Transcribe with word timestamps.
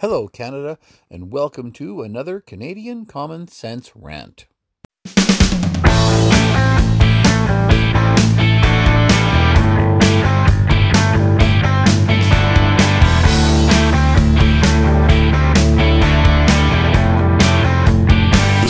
Hello, 0.00 0.28
Canada, 0.28 0.78
and 1.10 1.32
welcome 1.32 1.72
to 1.72 2.02
another 2.02 2.38
Canadian 2.38 3.04
Common 3.04 3.48
Sense 3.48 3.90
Rant. 3.96 4.46
This 5.04 5.16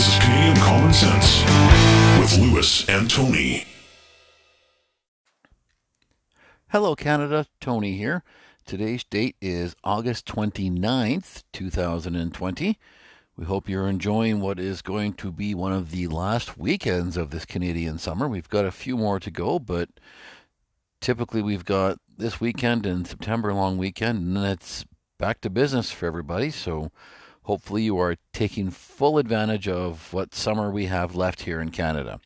is 0.07 0.17
Canadian 0.19 0.55
Common 0.55 0.93
Sense 0.93 1.43
with 2.19 2.39
Lewis 2.39 2.89
and 2.89 3.07
Tony. 3.07 3.65
Hello, 6.69 6.95
Canada, 6.95 7.45
Tony 7.61 7.95
here. 7.95 8.23
Today's 8.69 9.03
date 9.03 9.35
is 9.41 9.75
August 9.83 10.27
29th, 10.27 11.41
2020. 11.53 12.77
We 13.35 13.45
hope 13.45 13.67
you're 13.67 13.87
enjoying 13.87 14.41
what 14.41 14.59
is 14.59 14.83
going 14.83 15.13
to 15.13 15.31
be 15.31 15.55
one 15.55 15.73
of 15.73 15.89
the 15.89 16.05
last 16.05 16.55
weekends 16.55 17.17
of 17.17 17.31
this 17.31 17.45
Canadian 17.45 17.97
summer. 17.97 18.27
We've 18.27 18.47
got 18.47 18.65
a 18.65 18.71
few 18.71 18.95
more 18.95 19.19
to 19.21 19.31
go, 19.31 19.57
but 19.57 19.89
typically 21.01 21.41
we've 21.41 21.65
got 21.65 21.97
this 22.15 22.39
weekend 22.39 22.85
and 22.85 23.07
September 23.07 23.51
long 23.55 23.79
weekend, 23.79 24.19
and 24.19 24.37
then 24.37 24.45
it's 24.45 24.85
back 25.17 25.41
to 25.41 25.49
business 25.49 25.89
for 25.89 26.05
everybody. 26.05 26.51
So 26.51 26.91
hopefully 27.45 27.81
you 27.81 27.97
are 27.97 28.17
taking 28.33 28.69
full 28.69 29.17
advantage 29.17 29.67
of 29.67 30.13
what 30.13 30.35
summer 30.35 30.69
we 30.69 30.85
have 30.85 31.15
left 31.15 31.41
here 31.41 31.59
in 31.59 31.71
Canada. 31.71 32.19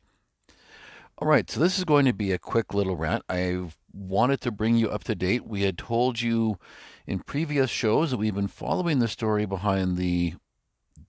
All 1.23 1.29
right, 1.29 1.49
so 1.49 1.61
this 1.61 1.77
is 1.77 1.85
going 1.85 2.03
to 2.03 2.11
be 2.11 2.33
a 2.33 2.37
quick 2.37 2.73
little 2.73 2.97
rant. 2.97 3.23
I 3.29 3.69
wanted 3.93 4.41
to 4.41 4.51
bring 4.51 4.75
you 4.75 4.89
up 4.89 5.05
to 5.05 5.15
date. 5.15 5.47
We 5.47 5.61
had 5.61 5.77
told 5.77 6.19
you 6.19 6.59
in 7.07 7.19
previous 7.19 7.69
shows 7.69 8.11
that 8.11 8.17
we've 8.17 8.35
been 8.35 8.49
following 8.49 8.99
the 8.99 9.07
story 9.07 9.45
behind 9.45 9.95
the 9.95 10.33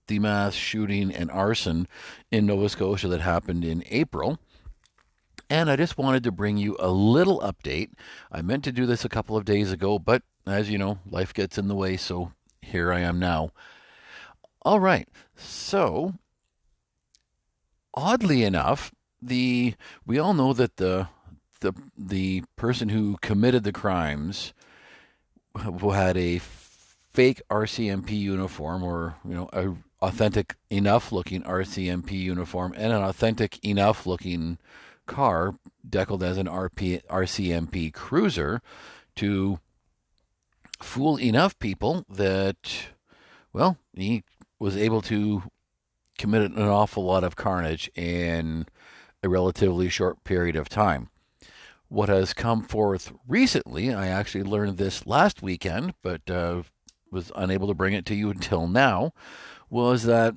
the 0.07 0.19
mass 0.19 0.53
shooting 0.53 1.13
and 1.13 1.29
arson 1.29 1.89
in 2.31 2.45
Nova 2.45 2.69
Scotia 2.69 3.09
that 3.09 3.19
happened 3.19 3.65
in 3.65 3.83
April. 3.87 4.39
And 5.49 5.69
I 5.69 5.75
just 5.75 5.97
wanted 5.97 6.23
to 6.23 6.31
bring 6.31 6.55
you 6.55 6.77
a 6.79 6.87
little 6.87 7.41
update. 7.41 7.89
I 8.31 8.41
meant 8.41 8.63
to 8.63 8.71
do 8.71 8.85
this 8.85 9.03
a 9.03 9.09
couple 9.09 9.35
of 9.35 9.43
days 9.43 9.73
ago, 9.73 9.99
but 9.99 10.21
as 10.47 10.69
you 10.69 10.77
know, 10.77 10.99
life 11.05 11.33
gets 11.33 11.57
in 11.57 11.67
the 11.67 11.75
way, 11.75 11.97
so 11.97 12.31
here 12.61 12.93
I 12.93 13.01
am 13.01 13.19
now. 13.19 13.49
All 14.61 14.79
right. 14.79 15.09
So, 15.35 16.13
oddly 17.93 18.45
enough, 18.45 18.93
the 19.21 19.75
we 20.05 20.19
all 20.19 20.33
know 20.33 20.53
that 20.53 20.77
the 20.77 21.07
the 21.61 21.73
the 21.97 22.43
person 22.55 22.89
who 22.89 23.17
committed 23.21 23.63
the 23.63 23.71
crimes 23.71 24.53
had 25.55 26.17
a 26.17 26.39
fake 26.39 27.41
RCMP 27.49 28.11
uniform 28.11 28.83
or 28.83 29.15
you 29.27 29.33
know 29.33 29.49
a 29.53 29.73
authentic 30.01 30.55
enough 30.69 31.11
looking 31.11 31.41
RCMP 31.43 32.11
uniform 32.11 32.73
and 32.77 32.93
an 32.93 33.01
authentic 33.01 33.63
enough 33.65 34.05
looking 34.05 34.57
car 35.07 35.55
deckled 35.87 36.23
as 36.23 36.37
an 36.37 36.47
RP, 36.47 37.01
RCMP 37.05 37.93
cruiser 37.93 38.61
to 39.15 39.59
fool 40.81 41.19
enough 41.19 41.57
people 41.59 42.05
that 42.09 42.89
well 43.53 43.77
he 43.93 44.23
was 44.59 44.75
able 44.75 45.01
to 45.01 45.43
commit 46.17 46.41
an 46.41 46.61
awful 46.61 47.03
lot 47.03 47.23
of 47.23 47.35
carnage 47.35 47.89
in 47.95 48.65
a 49.25 49.29
relatively 49.29 49.89
short 49.89 50.23
period 50.23 50.55
of 50.55 50.69
time. 50.69 51.09
What 51.89 52.09
has 52.09 52.33
come 52.33 52.63
forth 52.63 53.11
recently, 53.27 53.93
I 53.93 54.07
actually 54.07 54.43
learned 54.43 54.77
this 54.77 55.05
last 55.05 55.41
weekend, 55.41 55.93
but 56.01 56.29
uh, 56.29 56.63
was 57.11 57.31
unable 57.35 57.67
to 57.67 57.73
bring 57.73 57.93
it 57.93 58.05
to 58.07 58.15
you 58.15 58.29
until 58.29 58.67
now, 58.67 59.13
was 59.69 60.03
that 60.03 60.35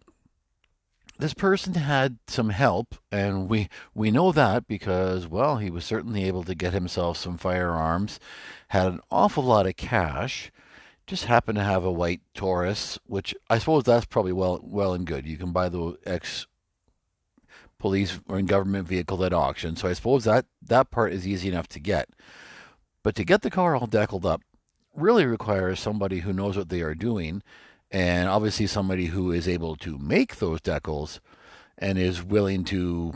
this 1.19 1.35
person 1.35 1.75
had 1.75 2.19
some 2.29 2.51
help, 2.51 2.95
and 3.11 3.49
we 3.49 3.69
we 3.95 4.11
know 4.11 4.31
that 4.33 4.67
because 4.67 5.27
well, 5.27 5.57
he 5.57 5.69
was 5.71 5.85
certainly 5.85 6.25
able 6.25 6.45
to 6.45 6.55
get 6.55 6.73
himself 6.73 7.17
some 7.17 7.37
firearms, 7.37 8.21
had 8.69 8.87
an 8.87 9.01
awful 9.11 9.43
lot 9.43 9.67
of 9.67 9.77
cash, 9.77 10.53
just 11.07 11.25
happened 11.25 11.57
to 11.57 11.65
have 11.65 11.85
a 11.85 11.93
white 11.93 12.21
Taurus, 12.35 12.99
which 13.07 13.35
I 13.51 13.59
suppose 13.59 13.85
that's 13.85 14.07
probably 14.07 14.33
well 14.33 14.61
well 14.63 14.95
and 14.95 15.07
good. 15.07 15.27
You 15.27 15.37
can 15.37 15.53
buy 15.53 15.69
the 15.69 15.99
ex 16.07 16.47
police 17.79 18.21
or 18.29 18.39
in 18.39 18.47
government 18.47 18.89
vehicle 18.89 19.25
at 19.25 19.33
auction, 19.33 19.77
so 19.77 19.89
I 19.89 19.93
suppose 19.93 20.25
that 20.25 20.47
that 20.63 20.91
part 20.91 21.13
is 21.13 21.27
easy 21.27 21.49
enough 21.49 21.69
to 21.69 21.81
get. 21.81 22.09
But 23.03 23.15
to 23.17 23.25
get 23.25 23.43
the 23.43 23.51
car 23.51 23.77
all 23.77 23.87
deckled 23.87 24.27
up 24.27 24.43
really 24.95 25.25
requires 25.25 25.81
somebody 25.81 26.21
who 26.21 26.33
knows 26.33 26.57
what 26.57 26.69
they 26.69 26.83
are 26.83 26.95
doing, 26.95 27.43
and 27.91 28.29
obviously 28.29 28.67
somebody 28.67 29.07
who 29.07 29.33
is 29.33 29.49
able 29.49 29.77
to 29.77 29.97
make 29.99 30.37
those 30.37 30.61
decals 30.61 31.21
and 31.77 31.99
is 31.99 32.23
willing 32.23 32.65
to 32.65 33.15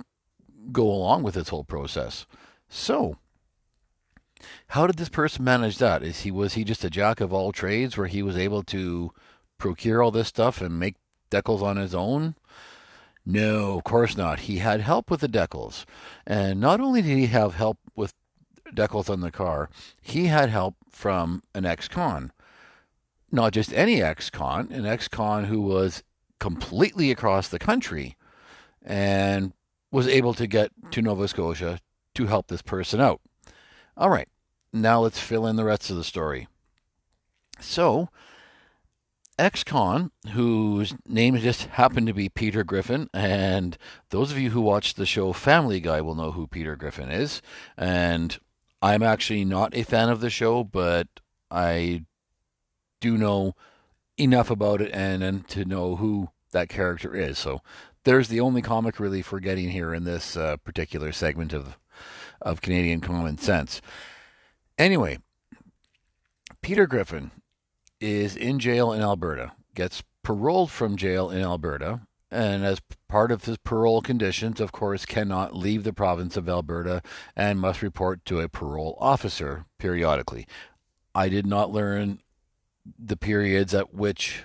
go 0.70 0.88
along 0.88 1.22
with 1.22 1.34
this 1.34 1.48
whole 1.48 1.64
process. 1.64 2.26
So, 2.68 3.16
how 4.68 4.86
did 4.86 4.96
this 4.96 5.08
person 5.08 5.44
manage 5.44 5.78
that? 5.78 6.02
Is 6.02 6.20
he 6.20 6.30
was 6.30 6.54
he 6.54 6.64
just 6.64 6.84
a 6.84 6.90
jack 6.90 7.20
of 7.20 7.32
all 7.32 7.52
trades 7.52 7.96
where 7.96 8.06
he 8.06 8.22
was 8.22 8.36
able 8.36 8.62
to 8.64 9.12
procure 9.58 10.02
all 10.02 10.10
this 10.10 10.28
stuff 10.28 10.60
and 10.60 10.78
make 10.78 10.96
decals 11.30 11.62
on 11.62 11.76
his 11.76 11.94
own? 11.94 12.34
No, 13.24 13.78
of 13.78 13.84
course 13.84 14.16
not. 14.16 14.40
He 14.40 14.58
had 14.58 14.80
help 14.80 15.10
with 15.10 15.20
the 15.20 15.28
decals. 15.28 15.84
And 16.26 16.60
not 16.60 16.80
only 16.80 17.02
did 17.02 17.16
he 17.16 17.26
have 17.26 17.54
help 17.54 17.78
with 17.94 18.14
decals 18.74 19.08
on 19.08 19.20
the 19.20 19.30
car, 19.30 19.68
he 20.00 20.26
had 20.26 20.50
help 20.50 20.74
from 20.90 21.42
an 21.54 21.64
ex 21.64 21.88
con. 21.88 22.32
Not 23.30 23.52
just 23.52 23.72
any 23.72 24.02
ex 24.02 24.28
con, 24.28 24.70
an 24.72 24.86
ex 24.86 25.08
con 25.08 25.44
who 25.44 25.60
was 25.60 26.02
completely 26.38 27.10
across 27.10 27.48
the 27.48 27.58
country 27.58 28.16
and 28.84 29.52
was 29.92 30.08
able 30.08 30.34
to 30.34 30.46
get 30.46 30.72
to 30.90 31.02
Nova 31.02 31.28
Scotia 31.28 31.78
to 32.14 32.26
help 32.26 32.48
this 32.48 32.62
person 32.62 33.00
out. 33.00 33.20
All 33.96 34.10
right, 34.10 34.28
now 34.72 35.00
let's 35.00 35.20
fill 35.20 35.46
in 35.46 35.56
the 35.56 35.64
rest 35.64 35.90
of 35.90 35.96
the 35.96 36.04
story. 36.04 36.48
So, 37.60 38.08
ex-con, 39.38 40.10
whose 40.32 40.94
name 41.06 41.36
just 41.36 41.64
happened 41.64 42.06
to 42.06 42.12
be 42.12 42.28
Peter 42.28 42.64
Griffin, 42.64 43.08
and 43.12 43.76
those 44.10 44.30
of 44.30 44.38
you 44.38 44.50
who 44.50 44.60
watch 44.60 44.94
the 44.94 45.06
show 45.06 45.32
Family 45.32 45.80
Guy 45.80 46.00
will 46.00 46.14
know 46.14 46.32
who 46.32 46.46
Peter 46.46 46.76
Griffin 46.76 47.10
is. 47.10 47.42
And 47.76 48.38
I'm 48.80 49.02
actually 49.02 49.44
not 49.44 49.76
a 49.76 49.84
fan 49.84 50.08
of 50.08 50.20
the 50.20 50.30
show, 50.30 50.64
but 50.64 51.08
I 51.50 52.04
do 53.00 53.16
know 53.16 53.54
enough 54.18 54.50
about 54.50 54.80
it 54.80 54.90
and, 54.92 55.22
and 55.22 55.48
to 55.48 55.64
know 55.64 55.96
who 55.96 56.30
that 56.52 56.68
character 56.68 57.14
is. 57.14 57.38
So 57.38 57.60
there's 58.04 58.28
the 58.28 58.40
only 58.40 58.62
comic 58.62 59.00
relief 59.00 59.32
we're 59.32 59.40
getting 59.40 59.70
here 59.70 59.94
in 59.94 60.04
this 60.04 60.36
uh, 60.36 60.56
particular 60.58 61.12
segment 61.12 61.52
of 61.52 61.78
of 62.40 62.60
Canadian 62.60 63.00
common 63.00 63.38
sense. 63.38 63.80
Anyway, 64.76 65.18
Peter 66.60 66.86
Griffin 66.86 67.30
is 68.02 68.36
in 68.36 68.58
jail 68.58 68.92
in 68.92 69.00
Alberta, 69.00 69.52
gets 69.74 70.02
paroled 70.22 70.70
from 70.70 70.96
jail 70.96 71.30
in 71.30 71.42
Alberta, 71.42 72.00
and 72.30 72.64
as 72.64 72.80
part 73.08 73.30
of 73.30 73.44
his 73.44 73.58
parole 73.58 74.00
conditions, 74.00 74.60
of 74.60 74.72
course, 74.72 75.04
cannot 75.04 75.54
leave 75.54 75.84
the 75.84 75.92
province 75.92 76.36
of 76.36 76.48
Alberta 76.48 77.02
and 77.36 77.60
must 77.60 77.82
report 77.82 78.24
to 78.24 78.40
a 78.40 78.48
parole 78.48 78.96
officer 79.00 79.66
periodically. 79.78 80.46
I 81.14 81.28
did 81.28 81.46
not 81.46 81.70
learn 81.70 82.20
the 82.98 83.16
periods 83.16 83.74
at 83.74 83.94
which 83.94 84.44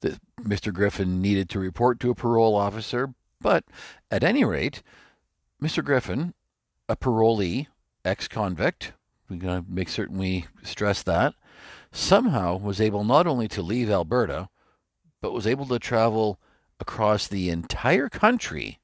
the, 0.00 0.20
Mr. 0.40 0.72
Griffin 0.72 1.22
needed 1.22 1.48
to 1.50 1.58
report 1.58 1.98
to 2.00 2.10
a 2.10 2.14
parole 2.14 2.54
officer, 2.54 3.14
but 3.40 3.64
at 4.10 4.22
any 4.22 4.44
rate, 4.44 4.82
Mr. 5.62 5.82
Griffin, 5.82 6.34
a 6.88 6.96
parolee, 6.96 7.66
ex 8.04 8.28
convict, 8.28 8.92
we're 9.28 9.36
going 9.36 9.64
to 9.64 9.70
make 9.70 9.88
certain 9.88 10.18
we 10.18 10.46
stress 10.62 11.02
that, 11.02 11.34
somehow 11.92 12.56
was 12.56 12.80
able 12.80 13.04
not 13.04 13.26
only 13.26 13.48
to 13.48 13.62
leave 13.62 13.90
Alberta, 13.90 14.48
but 15.20 15.32
was 15.32 15.46
able 15.46 15.66
to 15.66 15.78
travel 15.78 16.38
across 16.80 17.26
the 17.26 17.48
entire 17.48 18.08
country 18.08 18.78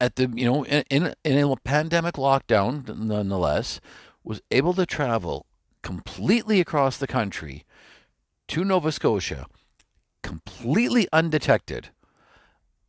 at 0.00 0.16
the 0.16 0.30
you 0.34 0.44
know 0.44 0.64
in, 0.64 0.84
in, 0.90 1.14
in 1.24 1.38
a 1.38 1.56
pandemic 1.56 2.14
lockdown 2.14 2.86
nonetheless 2.98 3.80
was 4.22 4.42
able 4.50 4.74
to 4.74 4.84
travel 4.84 5.46
completely 5.82 6.60
across 6.60 6.98
the 6.98 7.06
country 7.06 7.64
to 8.48 8.64
Nova 8.64 8.92
Scotia 8.92 9.46
completely 10.22 11.08
undetected 11.12 11.88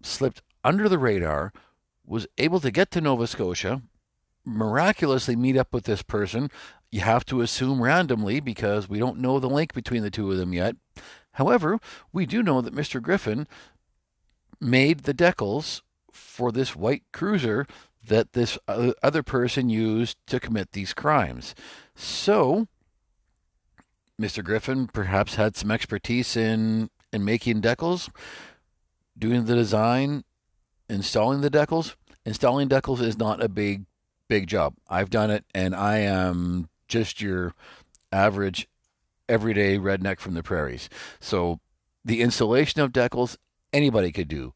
slipped 0.01 0.41
under 0.63 0.89
the 0.89 0.97
radar 0.97 1.53
was 2.05 2.27
able 2.37 2.59
to 2.59 2.71
get 2.71 2.91
to 2.91 3.01
Nova 3.01 3.27
Scotia 3.27 3.81
miraculously 4.47 5.35
meet 5.35 5.57
up 5.57 5.73
with 5.73 5.83
this 5.83 6.01
person 6.01 6.49
you 6.91 7.01
have 7.01 7.25
to 7.25 7.41
assume 7.41 7.81
randomly 7.81 8.39
because 8.39 8.87
we 8.87 8.99
don't 8.99 9.19
know 9.19 9.39
the 9.39 9.49
link 9.49 9.73
between 9.73 10.03
the 10.03 10.11
two 10.11 10.31
of 10.31 10.37
them 10.37 10.53
yet. 10.53 10.75
However, 11.33 11.79
we 12.13 12.25
do 12.25 12.41
know 12.41 12.61
that 12.61 12.75
Mr. 12.75 13.01
Griffin 13.01 13.47
made 14.59 15.01
the 15.01 15.13
decals 15.13 15.81
for 16.11 16.51
this 16.51 16.75
white 16.75 17.03
cruiser 17.11 17.67
that 18.07 18.33
this 18.33 18.57
other 18.67 19.21
person 19.21 19.69
used 19.69 20.17
to 20.27 20.39
commit 20.39 20.71
these 20.71 20.93
crimes. 20.93 21.53
So, 21.93 22.67
Mr. 24.19 24.43
Griffin 24.43 24.87
perhaps 24.87 25.35
had 25.35 25.55
some 25.55 25.71
expertise 25.71 26.35
in 26.35 26.89
in 27.13 27.23
making 27.23 27.61
decals, 27.61 28.09
doing 29.17 29.45
the 29.45 29.55
design, 29.55 30.23
installing 30.89 31.41
the 31.41 31.49
decals. 31.49 31.95
Installing 32.25 32.67
decals 32.67 33.01
is 33.01 33.17
not 33.17 33.41
a 33.41 33.47
big 33.47 33.85
big 34.27 34.47
job. 34.47 34.75
I've 34.87 35.09
done 35.09 35.31
it, 35.31 35.45
and 35.53 35.75
I 35.75 35.97
am 35.99 36.69
just 36.87 37.21
your 37.21 37.53
average 38.11 38.67
everyday 39.29 39.77
redneck 39.77 40.19
from 40.19 40.33
the 40.33 40.43
prairies. 40.43 40.89
So 41.19 41.59
the 42.03 42.21
installation 42.21 42.81
of 42.81 42.93
decals 42.93 43.37
anybody 43.73 44.11
could 44.11 44.27
do 44.27 44.53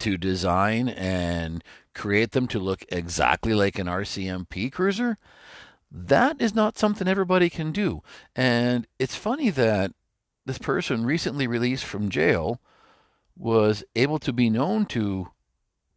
to 0.00 0.16
design 0.16 0.88
and 0.88 1.64
create 1.94 2.32
them 2.32 2.46
to 2.48 2.58
look 2.58 2.84
exactly 2.88 3.54
like 3.54 3.78
an 3.78 3.86
RCMP 3.86 4.70
cruiser. 4.70 5.16
That 5.90 6.40
is 6.40 6.54
not 6.54 6.78
something 6.78 7.08
everybody 7.08 7.50
can 7.50 7.72
do. 7.72 8.02
And 8.36 8.86
it's 8.98 9.16
funny 9.16 9.50
that 9.50 9.92
this 10.44 10.58
person 10.58 11.04
recently 11.04 11.46
released 11.46 11.84
from 11.84 12.10
jail 12.10 12.60
was 13.36 13.84
able 13.96 14.18
to 14.18 14.32
be 14.32 14.50
known 14.50 14.84
to 14.86 15.28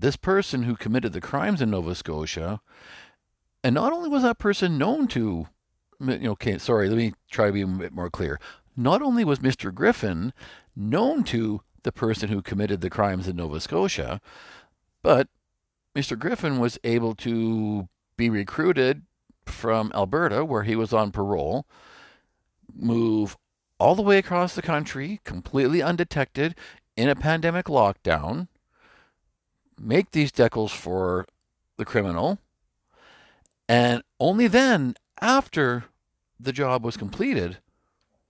this 0.01 0.15
person 0.15 0.63
who 0.63 0.75
committed 0.75 1.13
the 1.13 1.21
crimes 1.21 1.61
in 1.61 1.69
Nova 1.71 1.95
Scotia. 1.95 2.59
And 3.63 3.75
not 3.75 3.93
only 3.93 4.09
was 4.09 4.23
that 4.23 4.39
person 4.39 4.77
known 4.77 5.07
to, 5.09 5.47
okay, 6.01 6.57
sorry, 6.57 6.89
let 6.89 6.97
me 6.97 7.13
try 7.29 7.47
to 7.47 7.53
be 7.53 7.61
a 7.61 7.67
bit 7.67 7.93
more 7.93 8.09
clear. 8.09 8.39
Not 8.75 9.01
only 9.01 9.23
was 9.23 9.39
Mr. 9.39 9.73
Griffin 9.73 10.33
known 10.75 11.23
to 11.25 11.61
the 11.83 11.91
person 11.91 12.29
who 12.29 12.41
committed 12.41 12.81
the 12.81 12.89
crimes 12.89 13.27
in 13.27 13.35
Nova 13.35 13.59
Scotia, 13.59 14.19
but 15.03 15.27
Mr. 15.95 16.17
Griffin 16.17 16.57
was 16.57 16.79
able 16.83 17.13
to 17.15 17.87
be 18.17 18.29
recruited 18.29 19.03
from 19.45 19.91
Alberta, 19.93 20.43
where 20.45 20.63
he 20.63 20.75
was 20.75 20.93
on 20.93 21.11
parole, 21.11 21.65
move 22.73 23.37
all 23.79 23.95
the 23.95 24.01
way 24.01 24.17
across 24.17 24.55
the 24.55 24.61
country, 24.61 25.19
completely 25.23 25.81
undetected, 25.81 26.55
in 26.95 27.09
a 27.09 27.15
pandemic 27.15 27.65
lockdown, 27.65 28.47
make 29.81 30.11
these 30.11 30.31
decals 30.31 30.71
for 30.71 31.25
the 31.77 31.85
criminal, 31.85 32.39
and 33.67 34.03
only 34.19 34.47
then, 34.47 34.95
after 35.21 35.85
the 36.39 36.51
job 36.51 36.83
was 36.83 36.97
completed, 36.97 37.57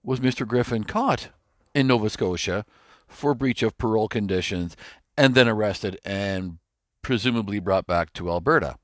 was 0.02 0.20
Mr. 0.20 0.46
Griffin 0.46 0.84
caught 0.84 1.28
in 1.74 1.86
Nova 1.86 2.10
Scotia 2.10 2.64
for 3.06 3.34
breach 3.34 3.62
of 3.62 3.78
parole 3.78 4.08
conditions 4.08 4.76
and 5.16 5.34
then 5.34 5.48
arrested 5.48 5.98
and 6.04 6.58
presumably 7.02 7.58
brought 7.58 7.86
back 7.86 8.12
to 8.14 8.30
Alberta. 8.30 8.76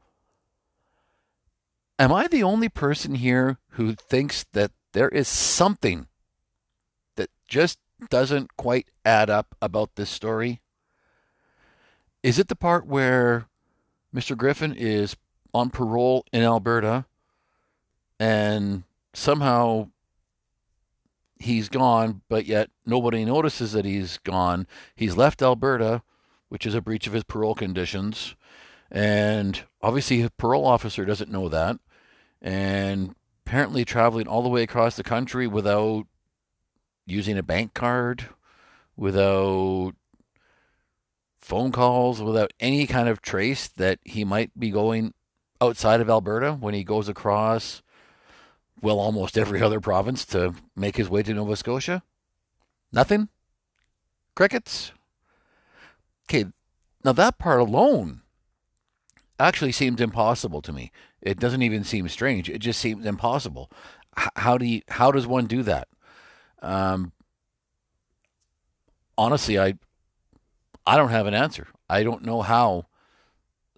Am 1.98 2.12
I 2.12 2.28
the 2.28 2.42
only 2.42 2.68
person 2.68 3.14
here 3.14 3.58
who 3.70 3.94
thinks 3.94 4.44
that 4.52 4.70
there 4.92 5.08
is 5.08 5.26
something 5.26 6.06
that 7.16 7.30
just 7.48 7.78
doesn't 8.10 8.56
quite 8.56 8.88
add 9.04 9.28
up 9.30 9.56
about 9.60 9.96
this 9.96 10.10
story? 10.10 10.60
Is 12.22 12.38
it 12.38 12.48
the 12.48 12.56
part 12.56 12.86
where 12.86 13.46
Mr. 14.14 14.36
Griffin 14.36 14.74
is 14.76 15.16
on 15.54 15.70
parole 15.70 16.24
in 16.32 16.42
Alberta 16.42 17.06
and 18.18 18.82
somehow 19.14 19.88
he's 21.38 21.68
gone, 21.68 22.22
but 22.28 22.46
yet 22.46 22.70
nobody 22.84 23.24
notices 23.24 23.72
that 23.72 23.84
he's 23.84 24.18
gone. 24.18 24.66
He's 24.94 25.16
left 25.16 25.42
Alberta, 25.42 26.02
which 26.48 26.66
is 26.66 26.74
a 26.74 26.80
breach 26.80 27.06
of 27.06 27.12
his 27.12 27.24
parole 27.24 27.54
conditions. 27.54 28.34
And 28.90 29.62
obviously, 29.82 30.18
his 30.18 30.30
parole 30.36 30.66
officer 30.66 31.04
doesn't 31.04 31.30
know 31.30 31.48
that. 31.48 31.78
And 32.40 33.14
apparently, 33.46 33.84
traveling 33.84 34.26
all 34.26 34.42
the 34.42 34.48
way 34.48 34.62
across 34.62 34.96
the 34.96 35.02
country 35.02 35.46
without 35.46 36.06
using 37.06 37.38
a 37.38 37.42
bank 37.42 37.74
card, 37.74 38.28
without 38.96 39.92
phone 41.48 41.72
calls, 41.72 42.20
without 42.20 42.52
any 42.60 42.86
kind 42.86 43.08
of 43.08 43.22
trace 43.22 43.68
that 43.68 43.98
he 44.04 44.22
might 44.24 44.50
be 44.58 44.70
going 44.70 45.14
outside 45.60 46.00
of 46.00 46.10
Alberta 46.10 46.52
when 46.52 46.74
he 46.74 46.84
goes 46.84 47.08
across 47.08 47.82
well, 48.80 49.00
almost 49.00 49.36
every 49.36 49.62
other 49.62 49.80
province 49.80 50.24
to 50.26 50.54
make 50.76 50.96
his 50.96 51.08
way 51.08 51.22
to 51.22 51.34
Nova 51.34 51.56
Scotia? 51.56 52.02
Nothing? 52.92 53.28
Crickets? 54.34 54.92
Okay, 56.28 56.46
now 57.04 57.12
that 57.12 57.38
part 57.38 57.60
alone 57.60 58.22
actually 59.40 59.72
seems 59.72 60.00
impossible 60.00 60.62
to 60.62 60.72
me. 60.72 60.92
It 61.20 61.40
doesn't 61.40 61.62
even 61.62 61.82
seem 61.82 62.08
strange. 62.08 62.48
It 62.48 62.58
just 62.58 62.78
seems 62.80 63.06
impossible. 63.06 63.70
H- 64.18 64.28
how 64.36 64.58
do 64.58 64.66
you, 64.66 64.82
how 64.88 65.10
does 65.10 65.26
one 65.26 65.46
do 65.46 65.62
that? 65.62 65.88
Um, 66.60 67.12
honestly, 69.16 69.58
I 69.58 69.74
I 70.88 70.96
don't 70.96 71.10
have 71.10 71.26
an 71.26 71.34
answer. 71.34 71.66
I 71.90 72.02
don't 72.02 72.24
know 72.24 72.40
how 72.40 72.86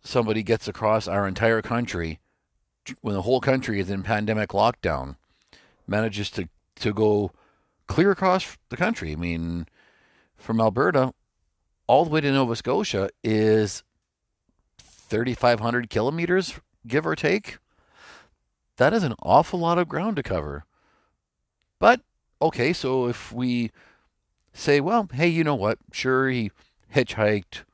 somebody 0.01 0.45
gets 0.45 0.69
across 0.69 1.09
our 1.09 1.27
entire 1.27 1.61
country 1.61 2.21
when 3.01 3.17
the 3.17 3.23
whole 3.23 3.41
country 3.41 3.81
is 3.81 3.91
in 3.91 4.05
pandemic 4.05 4.51
lockdown, 4.51 5.17
manages 5.89 6.31
to, 6.31 6.49
to 6.77 6.95
go 6.95 7.33
clear 7.89 8.13
across 8.13 8.57
the 8.69 8.77
country. 8.77 9.11
I 9.11 9.17
mean, 9.17 9.67
from 10.37 10.61
Alberta 10.61 11.13
all 11.89 12.05
the 12.05 12.11
way 12.11 12.21
to 12.21 12.31
Nova 12.31 12.55
Scotia 12.55 13.11
is 13.25 13.83
3,500 14.79 15.91
kilometers, 15.91 16.61
give 16.87 17.05
or 17.05 17.17
take. 17.17 17.59
That 18.77 18.93
is 18.93 19.03
an 19.03 19.17
awful 19.21 19.59
lot 19.59 19.79
of 19.79 19.89
ground 19.89 20.15
to 20.15 20.23
cover. 20.23 20.65
But, 21.81 22.03
okay, 22.41 22.73
so 22.73 23.09
if 23.09 23.33
we 23.33 23.73
say, 24.53 24.79
well, 24.79 25.09
hey, 25.13 25.27
you 25.27 25.43
know 25.43 25.57
what? 25.57 25.79
Sure, 25.91 26.29
he 26.29 26.53
hitchhiked, 26.95 27.65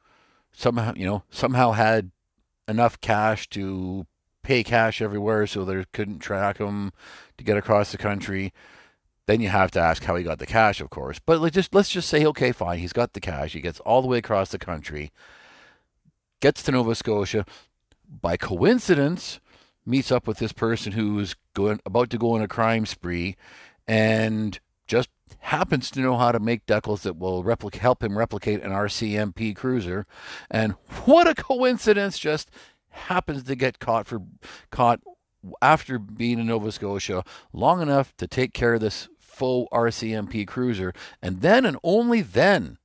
somehow, 0.53 0.93
you 0.97 1.07
know, 1.07 1.23
somehow 1.31 1.73
had 1.73 2.11
enough 2.69 3.01
cash 3.01 3.49
to 3.51 4.07
pay 4.43 4.63
cash 4.63 5.03
everywhere 5.03 5.47
so 5.47 5.65
they 5.65 5.85
couldn't 5.93 6.21
track 6.21 6.59
him 6.59 6.93
to 7.37 7.45
get 7.45 7.57
across 7.57 7.93
the 7.93 7.99
country. 7.99 8.53
Then 9.27 9.41
you 9.41 9.49
have 9.49 9.73
to 9.73 9.81
ask 9.81 10.05
how 10.05 10.15
he 10.15 10.23
got 10.23 10.39
the 10.39 10.47
cash, 10.47 10.81
of 10.81 10.91
course. 10.91 11.19
But 11.19 11.41
let's 11.41 11.55
just 11.55 11.75
let's 11.75 11.91
just 11.91 12.09
say, 12.09 12.25
okay, 12.27 12.53
fine, 12.53 12.79
he's 12.79 12.93
got 12.93 13.13
the 13.13 13.21
cash. 13.21 13.55
He 13.55 13.61
gets 13.61 13.81
all 13.81 14.03
the 14.03 14.09
way 14.09 14.19
across 14.19 14.51
the 14.51 14.59
country, 14.59 15.11
gets 16.41 16.63
to 16.63 16.73
Nova 16.73 16.95
Scotia. 16.95 17.45
By 18.09 18.37
coincidence, 18.37 19.41
meets 19.85 20.13
up 20.13 20.29
with 20.29 20.39
this 20.39 20.53
person 20.53 20.93
who's 20.93 21.35
going 21.55 21.81
about 21.85 22.11
to 22.11 22.19
go 22.19 22.33
on 22.33 22.43
a 22.43 22.49
crime 22.49 22.87
spree, 22.87 23.37
and 23.89 24.59
just 24.87 25.09
happens 25.39 25.91
to 25.93 26.01
know 26.01 26.17
how 26.17 26.33
to 26.33 26.41
make 26.41 26.67
decals 26.67 27.03
that 27.03 27.17
will 27.17 27.43
help 27.81 28.03
him 28.03 28.19
replicate 28.19 28.63
an 28.63 28.73
RCMP 28.73 29.55
cruiser. 29.55 30.07
And 30.51 30.73
what 31.05 31.29
a 31.29 31.35
coincidence! 31.35 32.19
Just 32.19 32.51
happens 32.91 33.45
to 33.45 33.55
get 33.55 33.79
caught 33.79 34.07
for 34.07 34.23
caught 34.71 35.01
after 35.63 35.99
being 35.99 36.39
in 36.39 36.47
Nova 36.47 36.73
Scotia 36.73 37.23
long 37.53 37.81
enough 37.81 38.17
to 38.17 38.27
take 38.27 38.53
care 38.53 38.75
of 38.75 38.81
this 38.81 39.09
faux 39.21 39.69
RCMP 39.73 40.47
cruiser, 40.47 40.93
and 41.21 41.43
then 41.43 41.65
and 41.65 41.77
only 41.83 42.23
then 42.23 42.79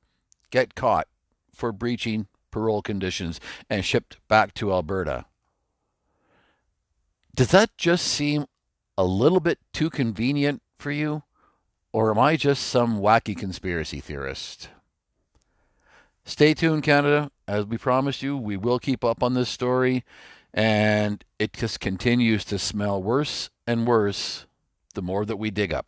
get 0.49 0.75
caught 0.75 1.07
for 1.53 1.71
breaching 1.71 2.27
parole 2.51 2.81
conditions 2.81 3.39
and 3.69 3.85
shipped 3.85 4.17
back 4.27 4.53
to 4.53 4.71
Alberta. 4.71 5.25
Does 7.33 7.51
that 7.51 7.77
just 7.77 8.05
seem 8.05 8.45
a 8.97 9.05
little 9.05 9.39
bit 9.39 9.59
too 9.71 9.89
convenient 9.89 10.61
for 10.77 10.91
you? 10.91 11.23
Or 11.93 12.09
am 12.11 12.19
I 12.19 12.37
just 12.37 12.63
some 12.63 12.99
wacky 12.99 13.37
conspiracy 13.37 13.99
theorist? 13.99 14.69
Stay 16.23 16.53
tuned, 16.53 16.83
Canada. 16.83 17.31
As 17.47 17.65
we 17.65 17.77
promised 17.77 18.21
you, 18.21 18.37
we 18.37 18.55
will 18.55 18.79
keep 18.79 19.03
up 19.03 19.21
on 19.21 19.33
this 19.33 19.49
story, 19.49 20.05
and 20.53 21.23
it 21.37 21.51
just 21.53 21.79
continues 21.79 22.45
to 22.45 22.57
smell 22.57 23.01
worse 23.01 23.49
and 23.67 23.85
worse 23.85 24.45
the 24.93 25.01
more 25.01 25.25
that 25.25 25.37
we 25.37 25.51
dig 25.51 25.73
up. 25.73 25.87